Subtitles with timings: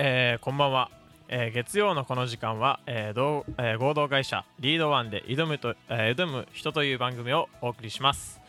[0.00, 0.92] えーこんばんは、
[1.26, 8.40] えー月曜のこの時間は、えー同えー合同会社リードワンで挑むと、えー挑む人という番組をお送りします、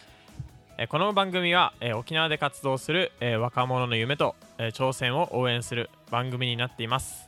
[0.77, 7.27] えーこの番組は、えー沖縄で活動する、えー若者の夢と、えー挑戦を応援する番組になっています、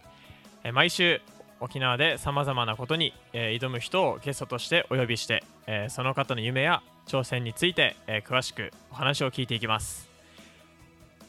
[0.63, 1.19] えー毎週
[1.59, 10.07] 沖縄でさまざまなことに、えー挑む人をゲストとしてお呼びして、えーその方の夢や挑戦について、えー詳しくお話を聞いていきます。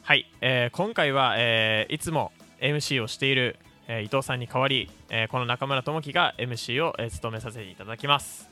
[0.02, 2.32] はい、えー今回は、えーいつも
[2.62, 3.58] MC をしている、
[3.88, 8.48] えー伊藤さんに代わり、えーこの中村智樹が MC を、えー務めさせていただきます、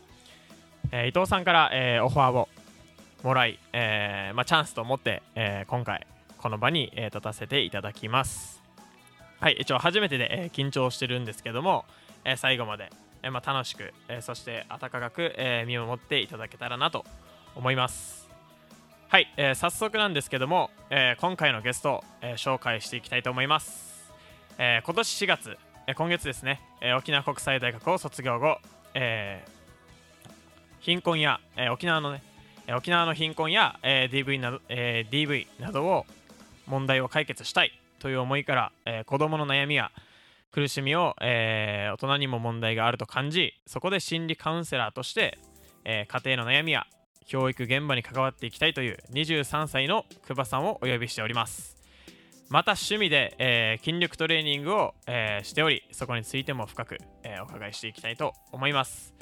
[0.91, 2.49] えー伊藤さんから、えーオファーを
[3.23, 6.07] もらい、えーまあ、チャンスと思って、えー今回
[6.39, 8.61] この場に、えー立たせていただきます。
[9.39, 11.85] はい一応初めてで、えー緊張してるんですけども、
[12.25, 12.91] えー最後まで、
[13.23, 17.05] えーまあ、楽しく、えーそして温かく、えー見守っていただけたらなと
[17.55, 18.29] 思います。
[19.09, 23.90] はい、えー早速なんですけども、えー今回のゲスト、えー紹介していきたいと思います、
[24.63, 25.57] えー今年4月、
[25.87, 28.59] えー今月ですね、えー沖縄国際大学を卒業後、
[28.93, 29.51] えー
[30.81, 32.23] 貧困や、えー沖縄のね
[32.67, 36.05] えー沖縄の貧困や、えー DV, など、えー DV などを
[36.67, 39.91] 問題を解決したいという思いから、えー子どもの悩みや
[40.53, 45.39] 苦しみを、えー大人にも問題があると感じそこで心理カウンセラーとして、
[45.87, 46.87] えー家庭の悩みや
[47.25, 51.80] 教育現場に関わっていきたいという23歳の久保さんをお呼びしております。
[52.51, 59.15] また趣味で、えー筋力トレーニングを、えーしておりそこについても深く、えーお伺いしていきたいと思います。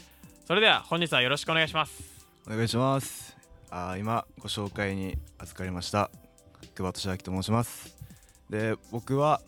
[0.47, 2.27] それでは本日はよろしくお願いします。
[2.47, 3.37] お願いします。
[3.69, 6.11] あー今ご紹介に預かりました
[6.75, 7.99] 久保俊明と申します。
[8.49, 9.43] で僕は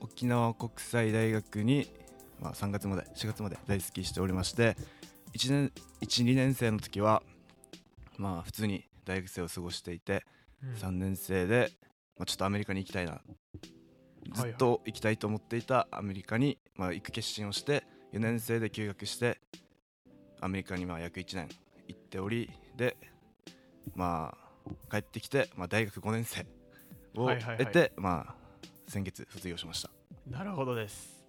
[0.00, 1.88] 沖縄国際大学に、
[2.40, 4.76] まあ、3月まで4月まで大好きしておりまして
[5.32, 7.22] 1年12年生の時は
[8.16, 10.24] まあ普通に大学生を過ごしていて、
[10.80, 11.70] 3年生で、
[12.18, 13.20] まあ、ちょっとアメリカに行きたいな。
[14.34, 19.40] ずっと行きたいと思っていたアメリカに、まあ、行く決心をして4年生で休学して
[20.40, 21.48] アメリカにまあ約1年
[21.86, 22.96] 行っておりで
[23.94, 24.36] ま
[24.66, 26.46] あ帰ってきて、まあ、大学5年生
[27.16, 28.34] を得て、まあ
[28.86, 29.90] 先月卒業しました。
[30.28, 31.24] なるほどです。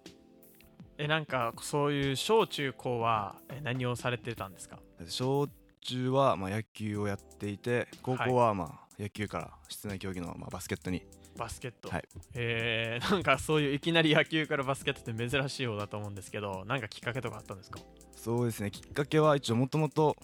[0.98, 4.78] えなんかそういう小中高はえ何をされてたんですか？
[5.08, 5.48] 小
[5.80, 11.02] 中はまあ野球をやっていて高校はまあ野球から室内競技のまあバスケットに。
[11.38, 12.04] バスケット、はい。
[12.34, 17.80] えーなんかそういういきなり野球からバスケットって珍しいようだと思うんですけどなんかきっかけとかあったんですか？
[18.16, 18.70] そうですね。
[18.70, 20.16] きっかけは一応もともと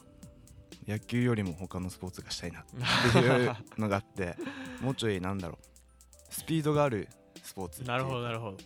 [0.86, 2.64] 野球よりも他のスポーツがしたいなっ
[3.12, 4.36] ていうのがあって
[4.82, 6.34] もうちょいなんだろう。
[6.34, 7.08] スピードがある
[7.42, 8.58] スポーツなるほどなるほど。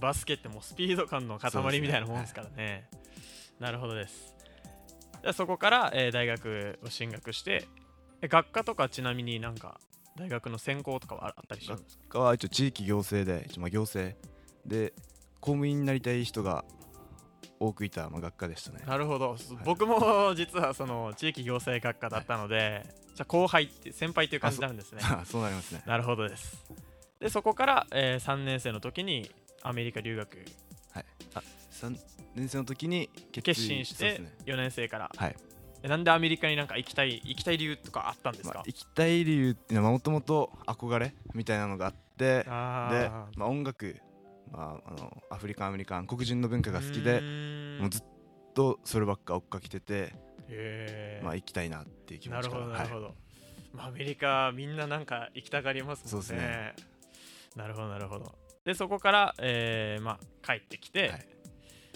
[0.00, 2.88] バスケってもうスピード感の塊みたいなもんですからね。
[3.60, 4.34] なるほどです。
[5.22, 7.66] でそこから、えー大学を進学して
[8.26, 9.80] え学科とかちなみになんか
[10.16, 12.04] 大学の専攻とかはああったりするんですか？
[12.10, 14.16] 他は一応地域行政で一応まあ行政
[14.66, 14.92] で
[15.40, 16.64] 公務員になりたい人が
[17.60, 18.82] 多くいたまあ学科でしたね。
[18.86, 22.84] なるほど、僕も実はその地域行政学科だったので、
[23.14, 25.00] じゃあ後輩って先輩っていう感じになるんですね。
[25.02, 25.82] あそうなりますね。
[25.86, 26.64] なるほどです。
[27.20, 29.30] でそこから、え3年生の時に
[29.62, 30.36] アメリカ留学。
[30.92, 31.04] はい。
[31.34, 31.98] あ3
[32.34, 34.34] 年生の時に決決心してそうですね。
[34.44, 35.34] 4年生から、はい。
[35.38, 35.45] え
[35.88, 38.54] なんでアメリカになんか行きたい行きたい理由とかあったんですか？
[38.54, 43.96] まあ、、行きたい理由っていうのはもともと憧れみたいなのがあってあでー、まあ、音楽、
[44.50, 47.20] まあ、あのアフリカンアメリカン黒人の文化が好きで
[47.80, 48.02] もうずっ
[48.54, 50.14] とそればっか追っかけてて、
[51.22, 53.14] まあ、行きたいなっていう気持なるほちかなるほど、
[53.74, 56.10] まあ、アメリカみんななんか行きたがりますもんね。
[56.10, 56.74] そうですね。
[57.54, 58.34] なるほどなるほど。
[58.64, 61.26] でそこから、えーまあ、帰ってきて、はい。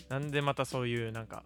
[0.09, 1.45] なんでまたそういうなんか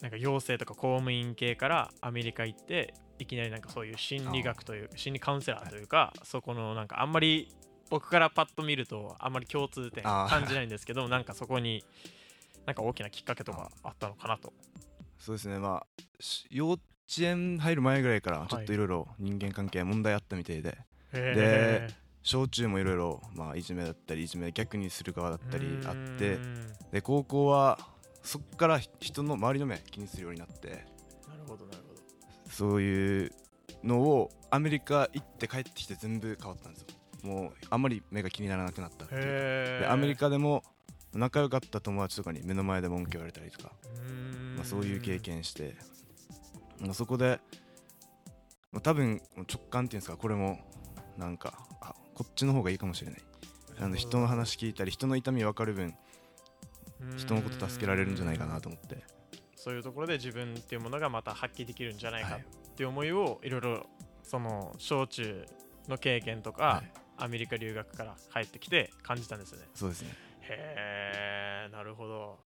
[0.00, 7.48] なんか行政とか公務員系からアメリカ行っていきなりなんかそういう心理学という心理カウンセラーというか、そこのなんかあんまり
[7.88, 11.84] 僕からパッと見るとあんまり共通点感じないんですけど なんかそこに
[12.66, 14.52] なんか大きなきっかけとかあったのかなと。
[15.18, 15.58] そうですね。
[15.58, 16.80] まあし幼稚
[17.20, 20.76] 園入る前ぐらいからちょっといろいろ人間関係問題あったみたいで、
[21.12, 21.88] へ
[22.22, 26.38] 小中もいろいろまあいじめだったりいじめ逆にする側だったりあっうて
[26.90, 27.78] で高校は
[28.26, 30.82] そっからひ人の周りの目気にするようになってなる
[31.46, 32.00] ほどなるほど。
[32.50, 33.32] そういう
[33.84, 36.88] のをアメリカ行って帰ってきて全部変わったんですよ。
[37.22, 39.20] もうあんまり目が気にならなくなったっていう。
[39.22, 40.64] へでアメリカでも
[41.14, 43.72] 仲良かった友達とかに目の前で文句言われたりとか、
[44.56, 45.76] まあ、そういう経験して、
[46.80, 47.40] まあ、そこで、
[48.72, 50.58] まあ、多分直感っていうんですかこれも
[51.16, 53.22] なんかあこっちの方がいいかもしれない。
[53.78, 55.94] なので人の話聞いたり人の痛み分かる分
[57.16, 59.04] 人のこと助けられるんじゃないかなと思って。
[59.54, 62.44] そういうところで自分っていうものがまた発揮できるんじゃないかはいっ
[62.76, 62.86] てい。
[62.86, 63.86] う思いをいろいろ
[64.22, 65.44] その小中
[65.88, 66.82] の経験とか、は
[67.18, 69.66] アメリカ留学から帰ってきて感じたんですよね。
[69.74, 70.10] そうですね。
[70.42, 72.38] へえなるほど。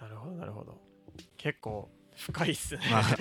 [0.00, 0.80] なるほどなるほど。
[1.36, 3.18] 結構深いっすね、まあそう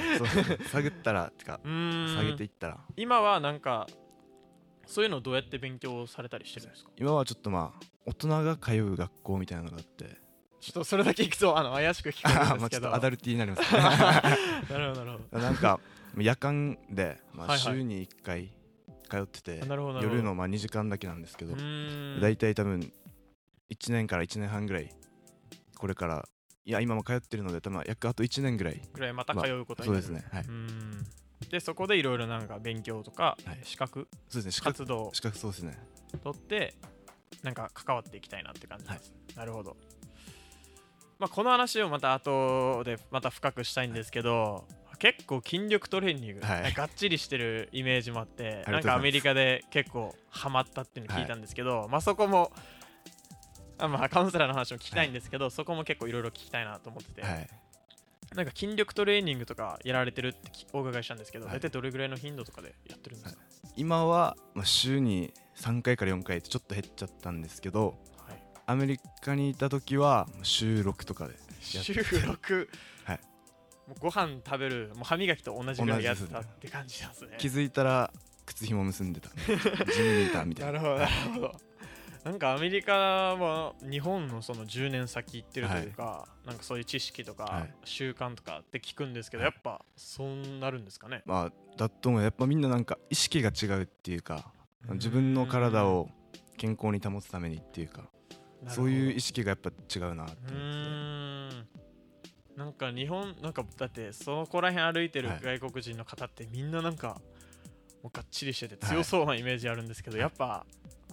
[0.69, 2.79] 探ったらてか 下げていったら。
[2.95, 3.85] 今はなんか
[4.85, 6.91] そういうのをどうやって勉強されたりしてるんですか？
[6.97, 10.17] 今はちょっとまあ大人が通う学校みたいなのがあって。
[10.59, 12.87] ちょっとそれだけ聞くとあの怪しく聞こえるんまですけど。
[12.89, 13.73] あちょっとアダルティーになります。
[13.73, 15.79] ねなるほどなるほどなんか
[16.17, 18.53] 夜間で、まあ、はいはい週に1回
[19.09, 20.17] 通ってて、あなるほどなるほど。
[20.17, 21.55] 夜のまあ2時間だけなんですけど
[22.21, 22.91] 大体多分
[23.69, 24.89] 1年から1年半ぐらい
[25.77, 26.27] これから
[26.65, 30.03] いや今も通ってるので多分約あと1年ぐらいぐらいまた通うことになる。
[30.03, 30.29] そうですね。
[30.31, 30.45] はい。
[31.49, 33.59] でそこでいろいろなんか勉強とかはい。
[33.63, 34.51] 資格そうですね。
[34.51, 35.03] 資格活動。
[35.03, 35.77] を資格そうですね。
[36.23, 36.73] 取って
[37.43, 39.77] なんか関わっていきたいなって感じです、なるほど。
[41.19, 44.67] まあこの話をまた後でまた深くしたいんですけど、
[44.99, 46.73] 結構筋力トレーニング、はい。
[46.73, 52.51] がっちりしてるイメージもあってなんかアメリカで結構ハマったっていうのを聞いたんですけど、まあそこも
[53.77, 57.47] あまあカウンセラーの話も聞きたいんですけど、そこも結構いろいろ聞きたいなと思ってて、はい。
[58.35, 61.55] なんか筋力トレーニングとかやられてるってきお伺いしたんですけど、はい。
[61.57, 63.41] 大体どれぐらいの頻度とかでやってるんですか、
[63.77, 67.95] 今は、まあ、週に3回から4回ってちょっと減っちゃったんですけど
[68.27, 68.43] はい。
[68.65, 72.67] アメリカにいた時は週6とかで週6、
[73.05, 73.19] はい。
[73.87, 77.35] もうご飯食べるもう歯磨きと同じぐらいやってたって感じなんですね。
[77.37, 78.11] 気づいたら
[78.47, 79.29] 靴紐結んでた。
[79.93, 80.79] ジムにいたみたいな。
[80.79, 81.55] なるほどなるほど
[82.27, 87.73] なんかアメリカは日本のその10年先行ってるというか、なんかそういう知識とかはい。
[87.85, 89.53] 習慣とかって聞くんですけど、はい。
[89.53, 91.21] やっぱそうなるんですかね？
[91.25, 92.21] まあだと思う。
[92.21, 94.51] やっぱみんななんか意識が違うっていうか
[94.89, 96.09] 自分の体を
[96.57, 98.09] 健康に保つためにっていうか
[98.67, 100.57] そういう意識がやっぱ違うなってう
[102.57, 105.39] 思なんか日本なんかだってそこら辺歩いてるはい。
[105.41, 107.21] 外国人の方ってみんななんか
[108.03, 110.21] もうがっちりしてて強そうなイメージあるんですけど、はい。
[110.23, 110.65] やっぱ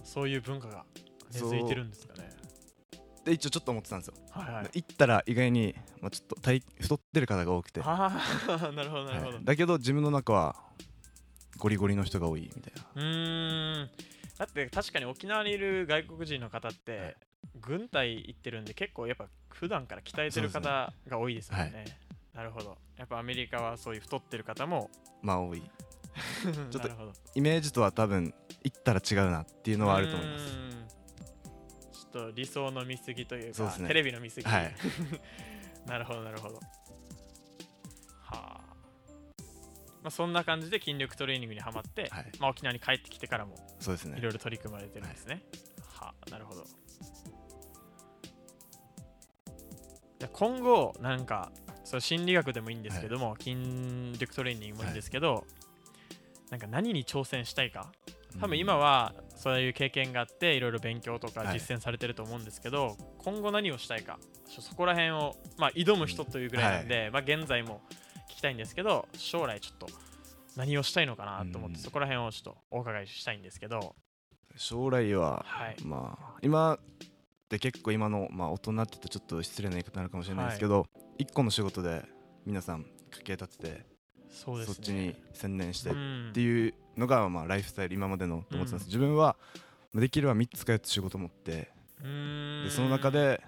[0.03, 0.85] そういう文化が
[1.33, 2.35] 根付いてるんですかね。
[3.25, 4.13] で一応ちょっと思ってたんですよ。
[4.31, 4.69] はいはい。
[4.73, 8.07] 行ったら意外に、まあ、ちょっと体太ってる方が多くて、な
[8.47, 9.43] るほどなるほど、はい。
[9.43, 10.55] だけど自分の中は
[11.57, 12.85] ゴリゴリの人が多いみたいな。
[12.95, 13.89] うーん。
[14.37, 17.15] だって確かに沖縄にいる外国人の方って、はい。
[17.59, 21.71] 軍隊行ってるんで結構やっぱ普段から鍛えてる方が多いですもんね。
[21.73, 21.85] はい。
[22.35, 22.77] なるほど。
[22.97, 24.91] やっぱアメリカはそういう太ってる方も。
[25.23, 25.63] まあ多い。
[26.71, 26.89] ちょっと
[27.33, 28.33] イメージとは多分
[28.63, 30.64] 行ったら違うなっていうのはあると思います
[32.15, 33.87] と理想の見過ぎというかね。
[33.87, 34.75] テレビの見過ぎ、はい。
[35.85, 36.55] なるほどなるほど。
[36.55, 36.61] は
[38.31, 38.37] あ。
[40.01, 42.31] まあそんな感じで筋力トレーニングにはまって、はい。
[42.39, 44.17] まあ、沖縄に帰ってきてからもそうですね。
[44.17, 45.43] いろいろ取り組まれてるんですね。
[45.89, 46.63] はあ、なるほど。
[50.17, 51.51] じゃあ今後、なんか、
[51.83, 55.45] そう心理学でもいいんですけども、筋力トレーニングもいいんですけど、
[56.49, 57.91] なんか何に挑戦したいか？
[58.39, 59.13] 多分今は
[59.45, 61.59] そういう経験があっていろいろ勉強とかはい。
[61.59, 67.81] 実践されてると思うんですけど、今後何をしたいかそそこら辺を、まあ、挑む人というぐらいなんで、まあ、現在も
[68.27, 69.87] 聞きたいんですけど将来ちょっと
[70.55, 71.83] 何をしたいのかなと思って、うん。
[71.83, 73.95] そこら辺をちょっとお伺いしたいんですけど、
[74.55, 75.75] 将来は、はい。
[75.83, 76.79] まあ今っ
[77.47, 80.87] て結構今の、まあ、大人って言うとちょっと失礼な言い方になるかもしれないですけど、
[81.19, 82.03] 一個の仕事で
[82.47, 83.85] 皆さん家計立てて
[84.31, 86.31] そっちに専念してっうん。
[86.33, 88.87] ていうのが、まあ、ライフスタイル今までのと思ってたんです、うん。
[88.87, 89.35] 自分は
[89.93, 91.71] できれば3つか4つ仕事持って。
[92.01, 93.41] でその中で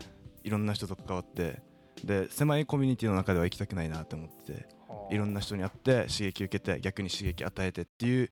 [0.43, 1.61] いろんな人と関わって。
[2.03, 4.67] で狭いコミュニティの中では行きたくないなって思ってて。
[4.87, 5.13] はあ。
[5.13, 8.31] いろんな人に会って刺激受けて逆に刺激与えてっていう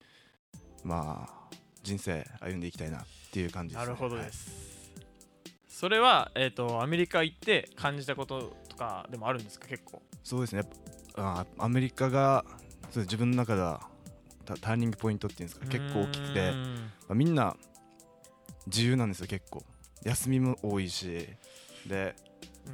[0.84, 4.92] まあ人生歩んでいきたいなっていう感じです、ね、なるほどではいす、
[5.68, 9.68] それは、えー、とアメリカ行って感じたこととかでもあるんですか？
[9.68, 10.02] 結構。
[10.24, 10.64] そうですね。
[11.16, 12.46] あアメリカが
[12.92, 13.82] そう自分の中では
[14.46, 16.58] タターニングポイントっていうんですか結構大きくて、ま
[17.10, 17.56] あ、みんな
[18.68, 19.64] 自由なんですよ結構。
[20.04, 21.28] 休みも多いし。
[21.88, 22.16] で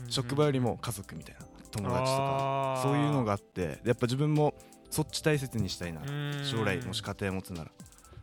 [0.08, 3.68] 職場よりも家族みたいな友達とかそういうのがあって。
[3.68, 4.54] でやっぱ自分も
[4.90, 6.02] そっち大切にしたいな。
[6.44, 7.72] 将来もし家庭持つなら。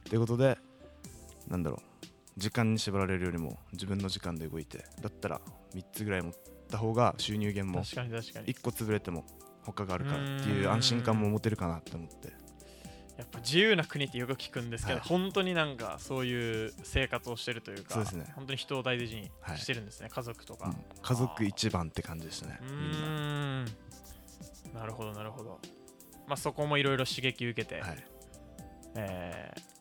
[0.09, 0.59] ということで
[1.49, 2.07] なんだろう。
[2.37, 4.85] 時間に縛られるよりも自分の時間で動いて。
[5.01, 5.41] だったら
[5.75, 6.33] 3つぐらい持っ
[6.71, 8.47] た方が収入源も確かに確かに。
[8.47, 9.25] 1個潰れても
[9.65, 10.73] 他があるからってういうん。
[10.73, 12.33] 安心感も持てるかなって思って
[13.19, 15.09] やっぱ自由な国ってよく聞くんですけど、はい。
[15.09, 18.33] 本当になんかそういう生活をしてるというかそうですね。
[18.37, 20.77] 本当に人を大事にしてるんですね、家族とか、うん。
[21.03, 23.65] 家族一番って感じでしたねうみん
[24.73, 24.87] な。
[24.87, 25.61] るほどなるほど。
[26.29, 28.07] まあそこもいろいろ刺激受けて、はい。
[28.97, 29.79] えー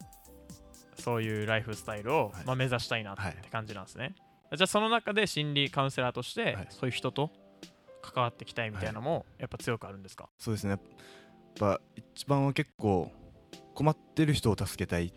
[1.00, 2.46] そういうライフスタイルを、はい。
[2.46, 4.14] まあ、目指したいなってはい感じなんですね、
[4.54, 6.68] じゃあその中で心理カウンセラーとして、はい。
[6.70, 7.32] そういう人と
[8.02, 10.72] 関わっていきたいみたいなのもやっぱ強くあるんですか、そうですね。
[10.72, 10.80] やっ
[11.60, 13.10] ぱ一番は結構
[13.78, 15.12] 困ってる人を助けたいっ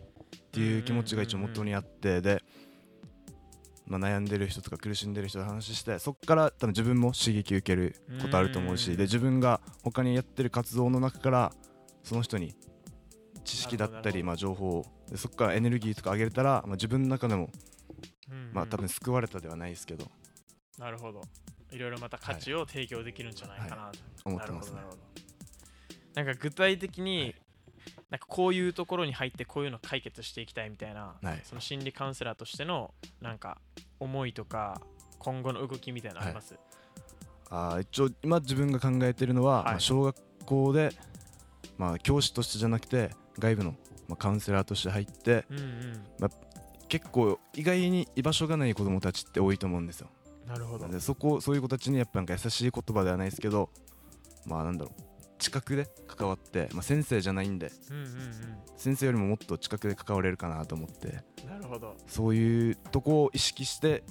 [0.51, 2.43] っていう気持ちが一応元にあってで、
[3.87, 11.53] まあ、悩んでる人とか苦しんでる人と話してそこから多分自分も刺激受けることあると思うしうんで自分が他にやってる活動の中から
[12.03, 12.55] その人に
[13.45, 17.51] 知識だったりまあ情報をでそこからエネルギーとか上げれたら、まあ、自分の中でも
[18.53, 20.07] まあ多分救われたではないですけど。
[20.79, 21.21] なるほど。
[21.73, 24.77] いろいろまた価値を提供できるんじゃないかなと、思ってますね。
[24.77, 24.99] なるほど。
[26.15, 27.35] なんか具体的に、はい
[28.11, 31.41] なんかこういうところに入ってこういうの解決していきたいみたいな、はい。
[31.45, 33.59] その心理カウンセラーとしてのなんか
[34.01, 34.81] 思いとか
[35.19, 36.59] 今後の動きみたいなのあります、
[37.51, 39.65] あー一応今自分が考えてるのは、はい。
[39.65, 40.91] まあ小学校で、
[41.79, 43.75] まあ、教師としてじゃなくて外部の、
[44.09, 46.05] まあ、カウンセラーとして入ってうんうん。
[46.89, 50.09] 結構意外に居場所がない子供たちって多いと思うんですよ。
[50.49, 50.89] なるほど。
[50.89, 53.71] でそこそういう子たちにやっぱなんか優しい言葉ではないですけど
[54.47, 55.10] まあなんだろう
[55.41, 58.07] 近くで関わって、まあ、先生じゃないんでうんうん
[58.77, 61.09] 先生よりももっと近くで関われるかなと思って。
[61.43, 61.97] うんなるほど。
[62.07, 64.05] そういうとこを意識して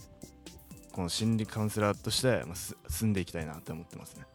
[0.91, 4.25] この心理カウンセラーとして、まあ、す住んでいきたいなって思ってますね。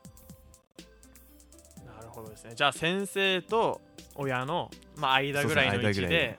[1.84, 2.52] なるほどですね。
[2.54, 3.80] じゃあ先生と
[4.14, 6.38] 親の、まあ、間ぐらいの位置で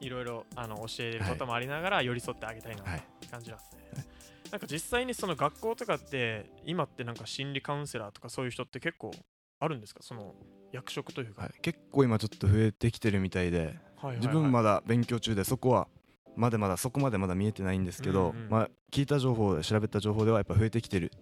[0.00, 2.98] いろいろあの教えることもありながら寄り添ってあげたいなはい。
[2.98, 4.06] って感じなんですね、
[4.50, 9.12] なんか実際にその学校とかって今ってなんか心理カウンセラーとかそういう人って結構
[9.60, 10.02] あるんですか？
[10.02, 10.34] その
[10.72, 14.16] 役職というか、はい、結構今ちょっと増えてきてるみたいではいはいはい。
[14.16, 15.88] 自分まだ勉強中でそこは
[16.36, 21.12] まだまだそこまでまだ見えてないんですけど、うんうんまあ、聞いた情報調べた情報ではやっぱ増えてきてる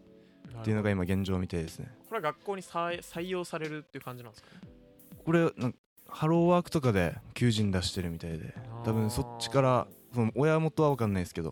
[0.60, 1.88] っていうのが今現状みたいですね。
[2.08, 4.48] これは学校に採採用されるっていう感じなんですか？
[4.54, 4.60] ね
[5.24, 5.74] これなん
[6.08, 11.50] ハローワークとかで求人出してるみたいで多分そっちからその親元は分かんないですけど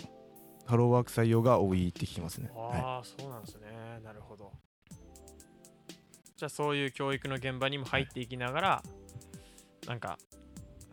[0.66, 3.68] ハローワーク採用が多いって聞きますね、はああ、そうなんですね
[6.40, 8.82] じゃあそういう教育の現場にも入っていきながら、
[9.86, 10.18] なんか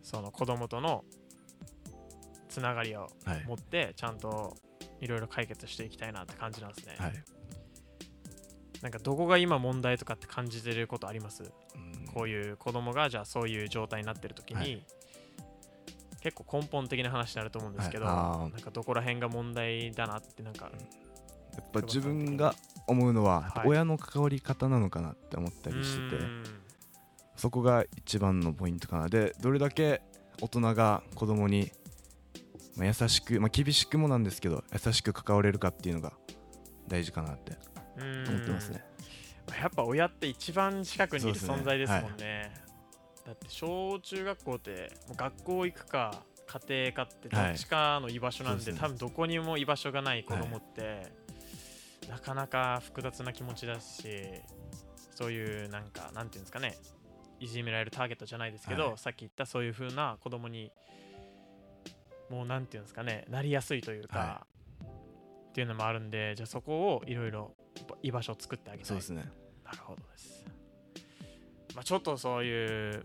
[0.02, 1.06] その子供との
[2.50, 4.54] つながりをいはい持ってちゃんと
[5.00, 7.14] いろいろ解決していきたいなって感じなんですね、はい。
[8.82, 11.44] なんかどこが今問題とかって感じてることあります？
[11.44, 12.06] うん。
[12.12, 14.84] こういう子供がじゃあそういう状態になってる時に、はい。
[16.20, 18.52] 結構根本的な話になると思うんですけど、はい。
[18.52, 20.70] なんかどこら辺が問題だなってなんか、
[21.54, 22.54] やっぱ自分が
[22.88, 23.68] 思うのは、はい。
[23.68, 26.22] 親の関わり方なのかなって思ったりしてて
[27.36, 29.08] そこが一番のポイントかな。
[29.08, 30.02] でどれだけ
[30.40, 31.70] 大人が子供に、
[32.76, 36.12] まあ、優しく、まあ、厳しくもなんですけど優しく関われるかっていうのが
[36.88, 37.56] 大事かなって
[37.96, 38.84] 思ってますね。
[39.60, 42.52] やっぱ親って一番近くにいる存在ですもんね。
[43.24, 48.88] だって小中学校って学校行くか家庭かってどっちかの居場所なんで,、そうですね。
[48.88, 51.12] 多分どこにも居場所がない子供って、
[52.08, 54.08] なかなか複雑な気持ちだし
[55.14, 56.76] そういうなんかなんていうんですかね
[57.40, 58.98] いじめられるターゲットじゃないですけど、はい。
[58.98, 60.72] さっき言ったそういう風な子供に
[62.30, 64.46] もうなんていうんですかねなりやすいというか、は
[65.48, 67.54] っていうのもあるんでじゃあそこをいろいろ
[68.02, 68.84] 居場所を作ってあげたい。
[68.84, 69.30] うそですね。
[69.64, 70.44] なるほどです。
[71.74, 73.02] まあ、ちょっとそういう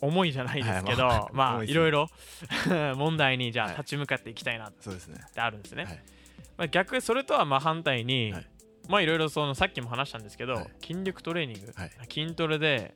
[0.00, 1.36] 思いじゃないですけど、はい。
[1.36, 2.08] まあいろいろ
[2.96, 3.76] 問題にじゃあはい。
[3.76, 6.04] 立ち向かっていきたいなってあるんですね。
[6.38, 8.46] はいまあ、逆それとはまあ反対に、はい。
[8.88, 10.66] まあいろいろそのさっきも話したんですけど、はい。
[10.80, 11.90] 筋力トレーニング、はい。
[12.08, 12.94] 筋トレで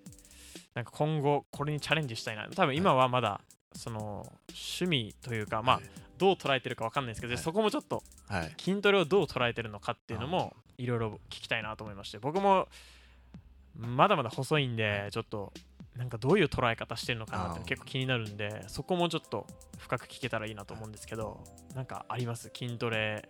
[0.75, 2.49] なんか今後これにチャレンジしたいな。
[2.49, 3.41] 多分今はまだ
[3.75, 5.85] その趣味というか、まあはい
[6.21, 7.43] どう捉えてるかわかんないですけど、はい。
[7.43, 8.55] そこもちょっとはい。
[8.59, 12.69] 筋トレをどう捉えてるのかっていうのもいろいろ聞きたいなと思いまして僕も
[13.75, 15.53] まだまだ細いんでちょっと
[16.01, 22.51] なんかどういう捉え方してるのかなって結構気になるんでそこもちょっと深く聞けたらいいなと思うんですけどなんかあります？
[22.57, 23.29] 筋トレ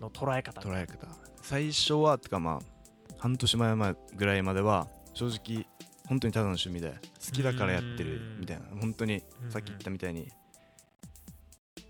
[0.00, 0.60] の捉え方。
[0.60, 1.08] 捉え方。
[1.42, 5.66] 最初はてかまあ半年前まぐらいまでは正直
[6.06, 8.66] 本当にただの趣味で好きだからやってるみたいな。
[8.80, 10.28] 本当にうんさっき言ったみたいに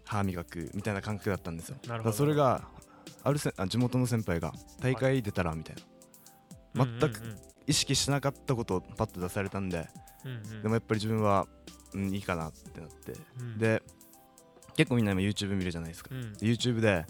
[0.07, 1.77] 歯磨くみたいな感覚だったんですよ。
[1.87, 2.63] だからそれが
[3.23, 6.87] あるせあ地元の先輩が大会出たらみたいな。
[6.87, 7.21] 全く
[7.67, 9.89] 意識しなかったことをパッと出されたんで
[10.25, 10.63] うんうん。
[10.63, 11.47] でもやっぱり自分は、
[11.95, 13.13] うん、いいかなってなって。
[13.41, 13.59] うん。
[13.59, 13.83] で
[14.77, 16.11] 結構みんな今 YouTube 見るじゃないですか。
[16.13, 16.33] うん。
[16.35, 17.07] で YouTube で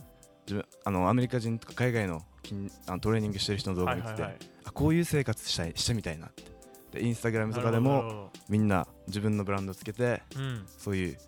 [0.47, 4.39] 自分あのアメリカ人とか海外の筋あのトレーニングしてる人の動画見てて、はいはいはい。
[4.65, 6.53] あこういう生活したいしてみたいなって。
[6.93, 10.65] でインスタグラムとかでもみんな自分のブランドつけてうん。
[10.79, 11.19] そういう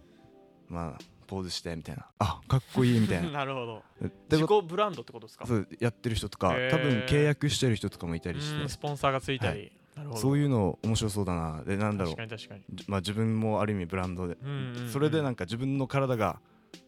[0.69, 2.07] まあポーズしてみたいな。
[2.19, 3.31] あかっこいいみたいな。
[3.43, 3.83] なるほど。
[4.01, 5.47] で自己ブランドってことですか？
[5.47, 9.73] そうやってる人とか多分契約してる人とかもいたりしうんてスポンサーがついたり。
[9.97, 10.21] なるほど。
[10.21, 11.65] そういうの面白そうだな。
[11.65, 12.17] でなんだろう。
[12.17, 12.63] 確かに確かに。
[12.75, 14.37] じまあ自分もある意味ブランドで。
[14.43, 14.91] うんうんうん。
[14.91, 16.41] それでなんか自分の体が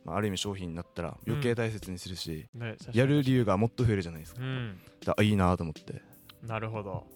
[0.05, 4.43] まあある意味商品になったら余計大切にするしね確かにやる理由がもっと増えるじゃないですか。
[4.43, 4.79] うん。
[5.05, 6.03] だあいいなと思って。
[6.43, 7.07] なるほど。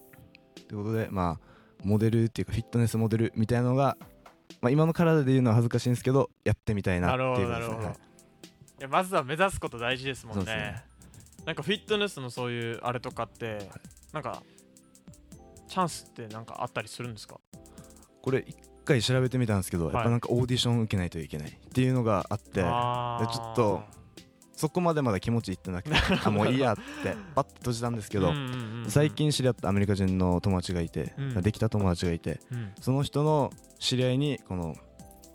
[0.69, 1.52] ということでまあ
[1.85, 3.97] モデルっていうかフィットネスモデルみたいなのが
[4.61, 7.99] まあ、今の体で言うのは恥ずかしいんですけどやってみたいなっていうことです
[8.81, 8.87] ね。
[8.89, 10.45] まずは目指すこと大事ですもんね。
[10.45, 10.85] ね。
[11.45, 13.71] なんかフィットネスのそういうあれとかって、
[14.13, 14.43] なんか
[15.69, 17.41] チャンスってなんかあったりするんですか？
[18.21, 23.83] これ一回調べてみたんですけど、はいやっぱなんかオーディション受けないといけないっていうのがあってちょっと
[24.55, 28.33] そこまでまだ気持ちいってなくてあもういいやってパッと閉じたんですけど、
[28.89, 31.43] 最近知り合ったアメリカ人の友達がいて、うん。
[31.43, 32.73] できた友達がいてうん。
[32.81, 34.75] その人の知り合いにこの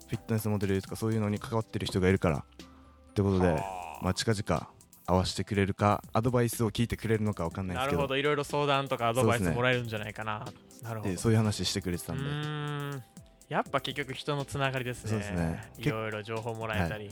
[0.07, 3.57] フィットネスモデルとかそういうのに関わってる人がいるからってことで、は
[4.01, 4.03] あ。
[4.03, 4.69] まあ、近々
[5.05, 8.01] 合わせてくれるかアドバイスを聞いてくれるのか分かんないんでなるすけど。
[8.03, 8.17] ほど。
[8.17, 10.45] いろいろ相談とかアドバイスもらえるんじゃないかな、
[10.83, 11.11] なるほど。
[11.11, 12.91] でそういう話してくれてたうん。
[12.91, 13.01] で
[13.49, 15.09] やっぱ結局人のつながりですね。
[15.09, 15.71] そうですね。
[15.77, 17.09] いろいろ情報もらえたり、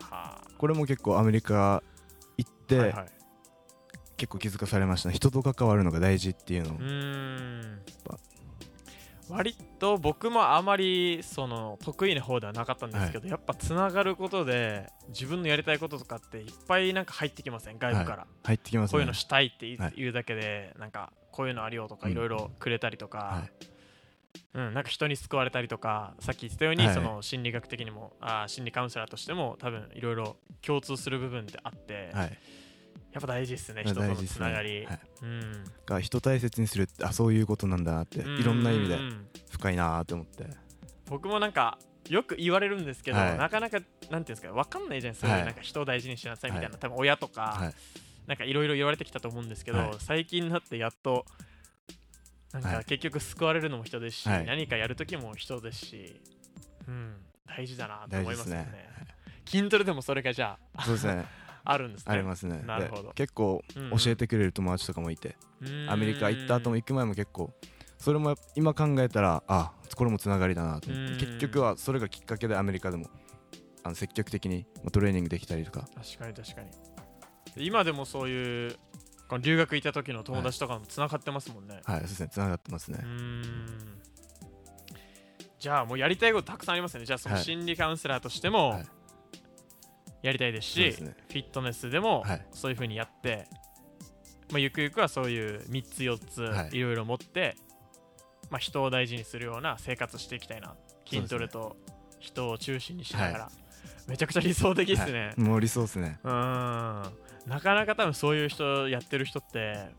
[0.00, 1.82] はこれも結構アメリカ
[2.36, 3.06] 行って、あはいはい。
[4.16, 5.14] 結構気づかされましたね。
[5.14, 6.70] 人と関わるのが大事っていうの。
[6.70, 7.80] を、うーん。
[8.04, 8.18] ぱ。
[9.30, 17.78] 割と僕もあまりその得意な方ではなかったんですけど、やっぱつながることで自分のやりたいこととかっていっぱいなんか入ってきません？
[17.78, 18.92] 外部から、入ってきますね。
[18.92, 19.66] こういうのしたいって
[19.96, 22.12] 言,、うだけでなんかこういうのあるよとかうん。
[22.12, 23.77] いろいろくれたりとか、はい
[24.54, 26.94] うん、なんか人に救われたりとかさっき言ったように、はい。
[26.94, 32.38] その心理学的にもあー心理カウンセラーとしても多分いろいろ共通する部分ってあって、はい。
[33.12, 35.00] やっぱ大事ですねまあ人とのつながり、はい。
[35.22, 35.64] うん。
[35.86, 38.98] が人大切にするってあそういうことなんだなっていろんな意味で
[39.50, 40.46] 深いなーって思って。
[41.06, 41.78] 僕もなんか
[42.08, 43.38] よく言われるんですけど、はい。
[43.38, 45.44] なかなかなんていうんですか分かんないじゃないですか、はい。
[45.44, 46.78] なんか人を大事にしなさいみたいな、はい。
[46.78, 47.74] 多分親とか、はい。
[48.26, 49.90] なんかいろいろ言われてきたと思うんですけど、はい。
[50.00, 51.24] 最近になってやっと
[52.52, 52.74] なんはい。
[52.76, 54.46] か結局救われるのも人ですし、はい。
[54.46, 56.20] 何かやる時も人ですし、
[56.86, 58.62] うん、大事だなと思いますよね。
[58.62, 58.88] ね。
[59.46, 61.24] 筋トレでもそれがじゃあそうですね。
[61.64, 62.14] あるんですね。
[62.14, 62.62] ありますね。
[62.66, 63.02] なるほど。
[63.08, 65.90] で結構教えてくれる友達とかもいて、うーん。
[65.90, 67.52] アメリカ行った後も行く前も結構
[67.98, 73.10] それも今考えたらあこれもつながりだなと思ってうん結局はそれがきっかけでアメリカでも
[73.82, 75.80] あの積極的にまあトレーニングできたりとか。
[75.94, 76.70] 確かに確かに。
[77.56, 78.76] 今でもそういう
[79.28, 82.00] この留学行った時の友達とかもつながってますもんね、はい。
[82.00, 82.28] そうですね。
[82.32, 82.98] つながってますね。
[83.02, 83.98] うーん。
[85.58, 87.06] じゃあもうやりたいことたくさんありますよね。
[87.06, 87.44] じゃあそのはい。
[87.44, 88.86] 心理カウンセラーとしてもはい。
[90.22, 91.16] やりたいですし、そうですね。
[91.28, 92.46] フィットネスでもはい。
[92.52, 93.48] そういう風にやって、
[94.50, 96.76] まあ、ゆくゆくはそういう3つ4つはい。
[96.76, 97.56] いろいろ持って、
[98.50, 100.74] まあ、人を大事にするような生活していきたいな。
[101.06, 101.76] 筋トレと
[102.18, 103.50] 人を中心にしながら、
[104.06, 105.40] めちゃくちゃ理想的ですね、はい。
[105.40, 106.18] もう理想ですね。
[106.24, 107.12] うーん
[107.48, 109.90] なかなか多分そういう人やってる人って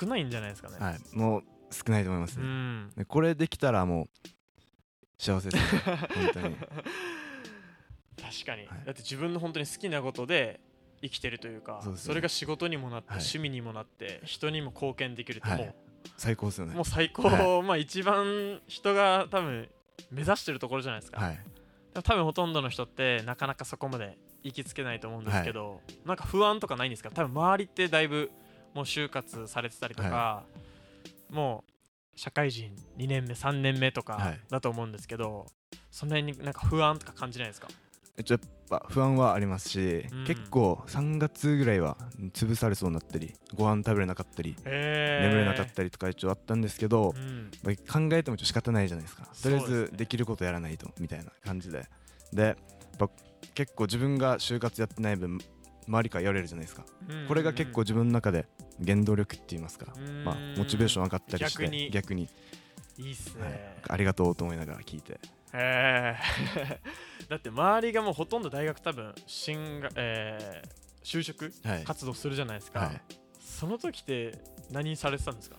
[0.00, 1.16] 少ないんじゃないですかね、はい。
[1.16, 2.90] もう少ないと思いますうねん。
[2.96, 4.28] でこれできたらもう
[5.18, 5.74] 幸せです。
[5.74, 5.80] ね
[6.14, 6.56] 本当に。
[6.56, 8.82] 確かに、はい。
[8.86, 10.60] だって自分の本当に好きなことで
[11.02, 13.18] 生きてるというかそそれが仕事にもなって、はい。
[13.18, 15.74] 趣味にもなって人にも貢献できるってもう,、はい
[16.16, 16.74] 最高ですよね。
[16.74, 19.68] もう最高、はまあ一番人が多分
[20.10, 21.32] 目指してるところじゃないですか、
[22.02, 27.10] 多分ほとんどの人ってなかなかそこまで行きつけないと思うんですけど、なんか不安とかないんですか？
[27.10, 28.30] 多分周りってだいぶ
[28.74, 30.42] もう就活されてたりとか、は
[31.30, 34.40] もう社会人2年目3年目とかはい。
[34.50, 35.46] だと思うんですけど、
[35.90, 37.68] その辺になんか不安とか感じないですか？
[38.18, 40.24] えちょやっぱ不安はありますし、うん。
[40.24, 41.96] 結構3月ぐらいは
[42.34, 47.50] 潰されそうになったりご飯食べれなかったり、眠れなかったりとか一応あったんですけどう、ん。
[47.62, 49.28] まあ考えてもちょっと仕方ないじゃないですか。
[49.42, 51.86] とりあえずできることやらないとみたいな感じで。
[52.32, 52.56] で
[53.54, 55.38] 結構自分が就活やってない分
[55.86, 57.26] 周りから言われるじゃないですか、うん。
[57.26, 58.46] これが結構自分の中で
[58.84, 60.24] 原動力って言いますか、うん。
[60.24, 61.90] まあ、モチベーション上がったりして逆に。
[61.90, 62.28] 逆に。
[62.98, 63.52] いいっすね、はい。
[63.88, 65.14] ありがとうと思いながら聞いて。
[65.14, 65.18] へ
[65.54, 66.16] え
[67.28, 73.02] だって周りがもうほとんど大学多分進学、えー就職はい、活動するじゃないですか、はい。
[73.40, 74.38] その時って
[74.70, 75.56] 何されてたんですか？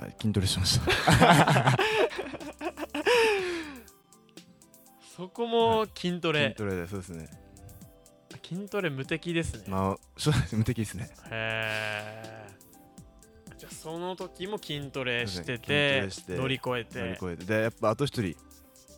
[0.00, 1.78] はい筋トレしました
[5.14, 7.28] そこも筋トレ、筋トレでそうですね。
[8.42, 11.10] 筋トレ無敵ですね、まあそうです無敵ですね。
[11.30, 12.52] へえ
[13.58, 16.98] じゃあその時も筋トレしてて乗り越えて。
[16.98, 17.44] 乗り越えて。
[17.44, 18.34] でやっぱあと一人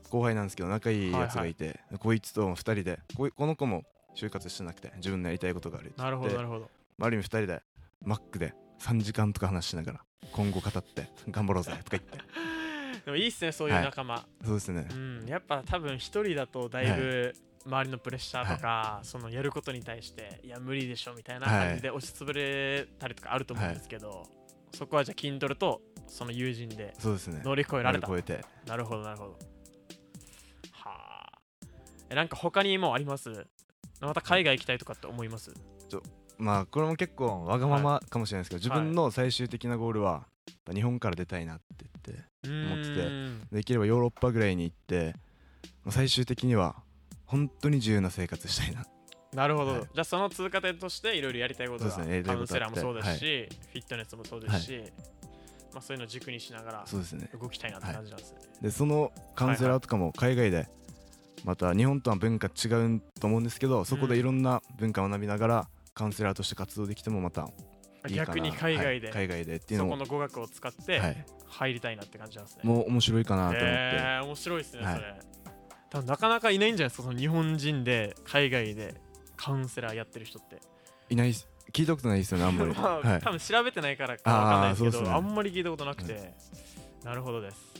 [0.09, 3.83] 後輩なんですけど仲いいやつがいて、こいつと二人でこの子も
[4.15, 6.71] 就活してなくて自分のやりたいことがあるって言なるほどなるほど。
[7.01, 7.63] ある意味二人で
[8.05, 10.01] マックで3時間とか話しながら
[10.31, 12.19] 今後語って頑張ろうぜとか言って
[13.05, 14.89] でもいいっすねそういう仲間、そうですね。
[14.91, 17.35] うん、やっぱ多分一人だとだいぶ
[17.67, 24.27] 周りのプレッシャーとか、そのやることに対していや無理でしょみたいな感じで押しつぶれたりとかあると思うんですけど、
[24.73, 28.45] そこはじゃあ筋トレとその友人で乗り越えられた、乗り越えて。
[28.67, 29.39] なるほどなるほど。
[30.73, 31.39] はあ。
[32.11, 33.47] えなんか他にもあります？
[34.01, 35.53] また海外行きたいとかって思います？
[36.37, 40.27] まあこれも結構わがままかもしれないですけど、自分の最終的なゴールは
[40.73, 43.57] 日本から出たいなって言って思ってて。
[43.57, 45.15] できればヨーロッパぐらいに行って
[45.85, 46.77] まあ最終的には
[47.25, 48.87] 本当に自由な生活したいな。
[49.33, 49.81] なるほど、はい。
[49.83, 54.83] じゃあその通過点としていろいろやりたいことがカウンセラーもそうですし、フィットネスもそうですし、
[55.73, 57.29] まあ、そういうのを軸にしながらそうですね。
[57.41, 60.69] 動きたいなって感じなんですね、でそのカウンセラーとかも海外で
[61.45, 67.49] また日本とは文化違うと思うんですけどそこでいろんな文化を学びながらカウンセラーとして活動できてもまた
[68.09, 69.27] いい逆に海外で、はい。
[69.27, 69.93] 海外でっていうのも。
[69.93, 71.27] そこの語学を使ってはい。
[71.47, 74.95] 入りたいなって感じなんですね、もう面白いかなと思って、えー、面白いですね、はい。
[74.95, 75.15] それ。
[75.91, 78.95] 多分なかなかいないんじゃないですかその日本人で海外で
[79.37, 80.61] カウンセラーやってる人って、
[81.11, 81.49] いないっす。
[81.73, 83.21] 聞いたことないですよねあんまり、まあはい。
[83.21, 85.11] 多分調べてないからかわかんないですけどね。
[85.11, 86.35] あんまり聞いたことなくて、
[87.05, 87.75] なるほどです。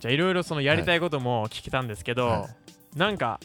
[0.00, 2.48] じゃあいろいろそのやりたいことも聞けたんですけど、は
[2.96, 3.38] なんか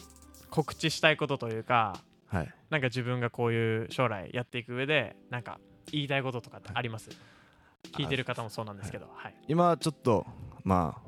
[0.50, 2.54] 告知したいことというかはい。
[2.70, 5.60] なんか自分がこういう将来やっていく上でなんか
[5.92, 7.10] 言いたいこととかってあります、
[7.92, 9.34] 聞いてる方もそうなんですけどはい。
[9.48, 10.26] 今ちょっと
[10.64, 11.06] まあ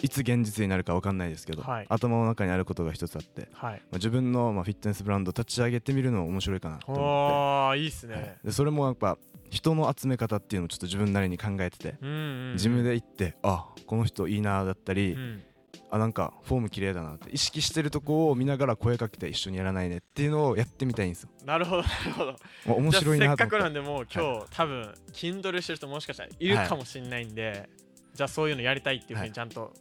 [0.00, 1.86] いつ現実になるかわかんないですけど、はい。
[1.88, 8.22] 頭の中にあることが一つあって、はい、まあ、自分の、まあ、フィットネスブランドを立ち上げてみるのも面白いかなと思おーいいっすって、はい。
[8.22, 9.18] ね、でそれもやっぱ
[9.50, 12.56] 人の集め方っていうのをちょっと自分なりに考えてて、うんうんうん。
[12.58, 15.42] ジムで行ってあこの人いいなだったり、うん
[15.90, 22.32] あなんかフォーム綺麗だなって意識してるとこを見ながら声かけて一緒にやらないねっていうのをやってみたいんですよ、なるほどなるほど。
[22.66, 27.68] まあ面白いなせっかくなんでもう今日、多分筋トレしてる人もしかしたらいるかもしれないんで、
[28.14, 29.28] じゃあそういうのやりたいっていうふうはい。
[29.30, 29.72] にちゃんと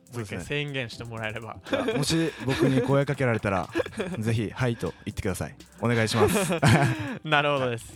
[0.45, 1.57] 宣言してもらえれば、
[1.95, 3.67] もし僕に声かけられたら
[4.19, 5.55] ぜひ「はい」と言ってください。
[5.81, 6.53] お願いします。
[7.25, 7.93] なるほどです。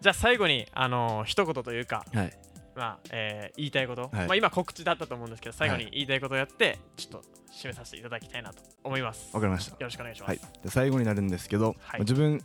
[0.00, 2.32] じゃあ最後にあのー一言というかはい
[2.74, 4.26] まあ、えー言いたいこと、はい。
[4.26, 5.92] まあ今告知だったと思うんですけど最後にはい。
[5.92, 9.24] 言いたいことをやってちょっと締めさせていただきたいなと思います。
[9.24, 9.76] よわかりました。
[9.78, 12.00] ろしくお願いします、はい、で最後になるんですけど、はい。
[12.00, 12.42] 自分、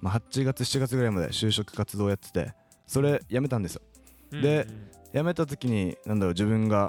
[0.00, 2.54] まあ、8月7月ぐらいまで就職活動やってて
[2.86, 3.82] それ辞めたんですよ。
[4.32, 4.42] うん。
[4.42, 6.88] でうん辞めた時になんだろう自分が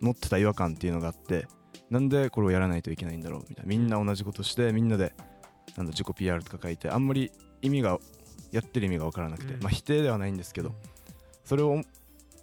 [0.00, 1.48] 持ってた違和感っていうのがあって
[1.88, 3.68] なんでこれをやらないといけないんだろうみたいな。
[3.68, 5.14] みんな同じことしてみんなで
[5.76, 7.32] なんだ自己 PR とか書いてあんまり
[7.62, 7.98] 意味が
[8.52, 9.62] やってる意味が分からなくて、うん。
[9.62, 10.74] まあ否定ではないんですけど、うん
[11.44, 11.82] それを、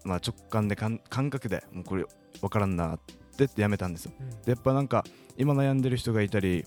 [0.04, 2.06] まあ、直感で感感覚でもうこれ
[2.40, 3.00] 分からんなっ
[3.38, 4.12] てってやめたんですよ。
[4.20, 4.30] うん。
[4.30, 5.04] でやっぱなんか
[5.38, 6.66] 今悩んでる人がいたり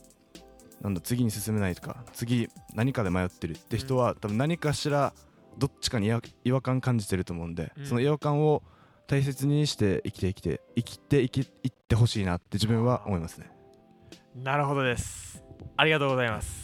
[0.81, 5.15] なんだ次に進めないとか次何かで迷ってるって人は、多分何かしら
[5.57, 6.11] どっちかに
[6.45, 7.87] 違和感感じてると思うんで、うん。
[7.87, 8.63] その違和感を
[9.07, 13.51] 大切にして生きて生きて生きて生きいってほしいなって自分は思いますね。
[14.35, 15.45] なるほどです。
[15.77, 16.64] ありがとうございます。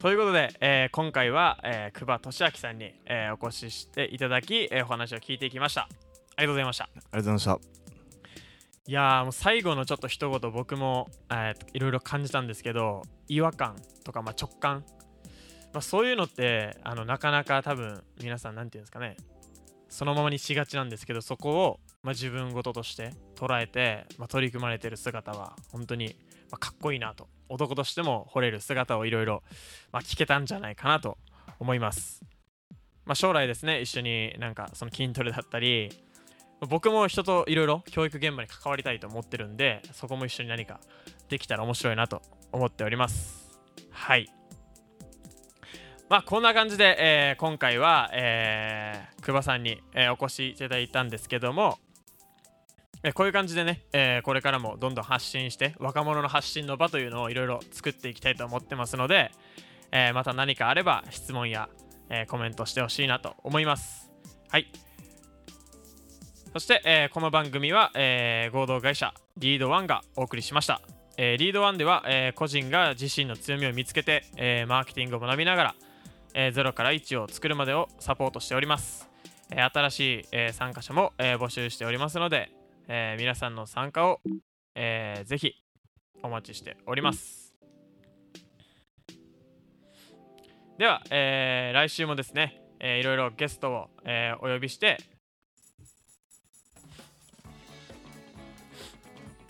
[0.00, 5.88] ということで、えー今回は、えー、久保俊明さんに、えーお越ししていただき、えーお話を聞いていきました。
[6.36, 6.84] ありがとうございました。
[6.84, 7.58] ありがとうございました
[8.86, 14.84] いやーもう最後のちょっと一言僕も、えーいろいろ感じたんですけど違和感とか、まあ、直感、
[15.72, 19.16] まあ、そういうのってあのなかなか多分皆さんなんていうんですかね
[19.88, 26.14] そのままにしがちなんですけどそこを、まあ、自分事として捉えて、まあ、取り組まれてる姿は本当に、
[26.52, 29.42] まあ、かっこいいなと男としても惚れる姿をいろいろ
[29.92, 31.18] ま聞けたんじゃないかなと
[31.58, 32.22] 思います、
[33.04, 35.90] まあ、将来ですね一緒になんかその筋トレだったり
[36.68, 40.80] 僕も人といろいろ教育現場に関わりたいと思ってるんでそこも一緒に何か
[41.28, 43.50] できたら面白いなと思っております。
[43.90, 44.28] はい。
[46.08, 51.78] まあこんな感じで、えー今回は、えー、久保さんに、えーお越しいただいたんですけども、
[53.04, 59.30] えこういう感じでね、えーこれからもどんどん発信して若者の発信の場というのをいろいろ作っていきたいと思ってますので、
[59.92, 61.68] えーまた何かあれば質問や、
[62.10, 64.10] えーコメントしてほしいなと思います
[64.50, 64.70] はい
[66.52, 70.80] そして、えーこの番組は、えー合同会社リードワンがお送りしました。
[71.20, 75.74] えリードワンでは、え個人が自身の強みを見つけて、えマーケティングを学びながら、
[76.34, 79.08] えー0から1を作るまでをサポートしております。
[79.50, 82.50] え新しい、え参加者も、え募集しておりますので、
[82.88, 84.20] えー皆さんの参加を、
[84.74, 85.54] えーぜひ
[86.22, 87.54] お待ちしております。
[90.78, 94.96] では、えー来週もですね、えーいろいろゲストを、えーお呼びして、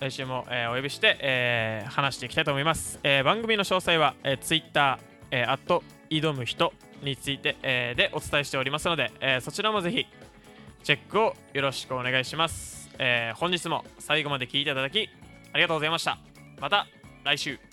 [0.00, 2.98] 来週も、えーお呼びして、えー話していきたいと思います。
[3.04, 4.98] えー番組の詳細は、えー、Twitter、
[5.30, 6.72] えー、at 挑む人
[7.02, 10.06] について、えーでお伝えしておりますので、えーそちらもぜひ
[10.82, 12.77] チェックをよろしくお願いします。
[12.98, 15.08] えー本日も最後まで聞いていただき
[15.52, 16.18] ありがとうございました。
[16.60, 16.86] また
[17.24, 17.67] 来週。